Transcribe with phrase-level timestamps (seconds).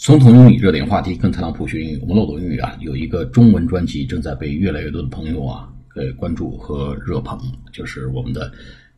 [0.00, 1.98] 总统英语热点话题，跟特朗普学英语。
[2.00, 7.38] 我们漏斗英语啊，有一个中文专辑正在被越来越多的朋友啊呃关注和热捧，
[7.70, 8.50] 就是我们的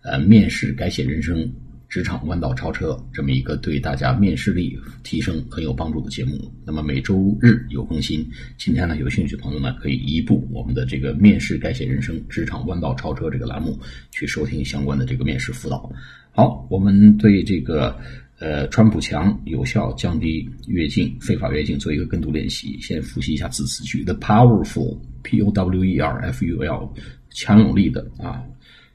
[0.03, 1.53] 呃面试改写人生，
[1.89, 6.39] 职场弯道超车这么一个对大家面试力提升很有帮助的节目。
[6.65, 8.25] 那么每周日有更新。
[8.57, 13.77] 今天呢，有兴趣的朋友呢，可以移步我们的这个面试改写人生，职场弯道超车这个栏目
[14.13, 15.93] 去收听相关的这个面试辅导。
[16.31, 17.99] 好，我们对这个。
[18.43, 22.77] 呃，川普强有效降低越境、非法越境，做一个跟读练习。
[22.81, 26.93] 先复习一下字词句：the powerful，p o w e r f u l，
[27.31, 28.43] 强有力的啊，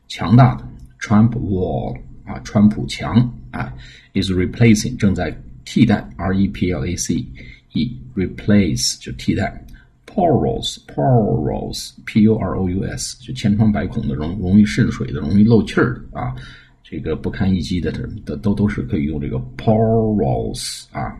[0.09, 0.67] 强大的。
[0.99, 3.15] Trump wall 啊，川普强
[3.51, 3.73] 啊
[4.15, 7.25] ，is replacing 正在替代，r e p l a c
[7.71, 9.65] e，replace 就替代。
[10.07, 16.35] Porous，porous，p o r o u s 就千疮百孔的，容容易渗水的，容易漏气儿的啊。
[16.89, 21.19] 这个不堪一击的，这都都都是可以用这个 porous 啊，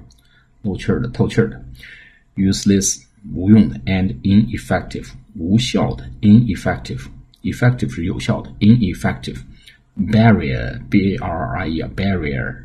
[0.62, 1.62] 漏气儿的、透气儿的
[2.38, 3.04] ；useless
[3.34, 12.56] 无用的；and ineffective 无效的；ineffective，effective 是有效的；ineffective；barrier b a r r i e r barrier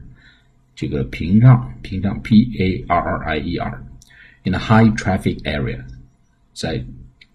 [0.76, 3.82] 这个屏障，屏障 p a r r i e r
[4.44, 5.82] in a high traffic area
[6.54, 6.80] 在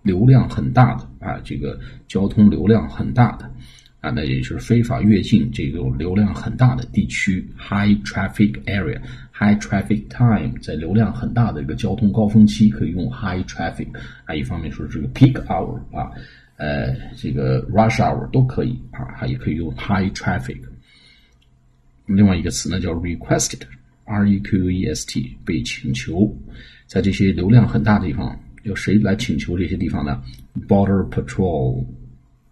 [0.01, 3.51] 流量很大的啊，这个交通流量很大的。
[3.99, 13.87] 啊，那也就是非法越境这个流量很大的地区，high traffic area，high traffic time，在流量很大的一个交通高峰期可以用 high traffic。
[14.25, 16.11] 啊，一方面说这个 peak hour 啊，
[16.57, 20.59] 呃，这个 rush hour 都可以啊，还也可以用 high traffic。
[22.05, 26.31] 另外一个词呢叫 requested，r e q e s t，被请求，
[26.85, 30.21] 在这些流量很大的地方，有谁来请求这些地方呢
[30.67, 31.83] ？Border Patrol。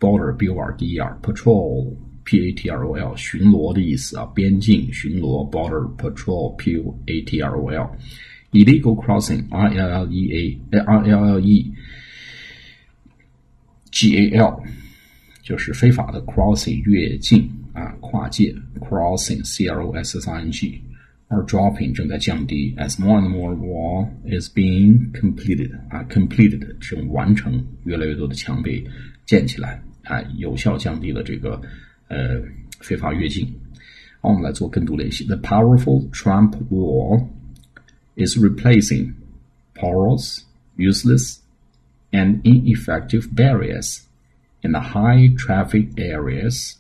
[0.06, 5.50] Border B O R D E R Patrol P A T R O L 巡逻的意思啊，边境巡逻
[5.50, 7.90] Border Patrol P O A T R O L
[8.52, 11.74] Illegal Crossing R L L E A R L L E
[13.90, 14.62] G A L
[15.42, 20.82] 就是非法的 crossing 越境啊跨界 crossing C R O S S I N G
[21.30, 28.86] are dropping 正在降低 as more and more wall is being completed 啊 completed 这种完成越来越多的墙被
[29.26, 29.82] 建起来。
[30.05, 31.61] 啊，有效降低了这个
[32.09, 32.43] 呃
[32.81, 33.47] 非法越境。
[34.21, 35.25] 好，我们来做跟读练习。
[35.25, 37.27] The powerful Trump wall
[38.17, 39.15] is replacing
[39.75, 40.41] porous,
[40.77, 41.39] useless,
[42.11, 44.03] and ineffective barriers
[44.63, 46.75] in the high traffic areas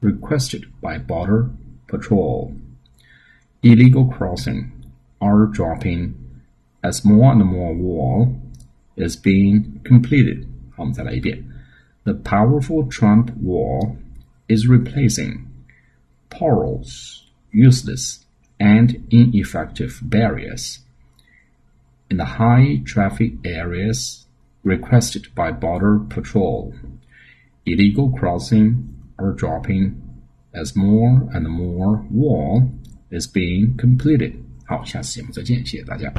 [0.00, 1.50] requested by Border
[1.88, 2.52] Patrol.
[3.62, 4.70] Illegal crossing
[5.18, 6.14] are dropping
[6.82, 8.40] as more and more wall
[8.96, 10.44] is being completed.
[10.70, 11.42] 好，我们再来一遍。
[12.04, 13.96] the powerful Trump wall
[14.48, 15.46] is replacing
[16.30, 18.24] porous, useless,
[18.58, 20.80] and ineffective barriers
[22.10, 24.26] in the high traffic areas
[24.64, 26.74] requested by Border Patrol.
[27.66, 30.02] Illegal crossing are dropping
[30.54, 32.70] as more and more wall
[33.10, 34.34] is being completed.
[34.64, 36.12] 好，下次节目再见，谢谢大家。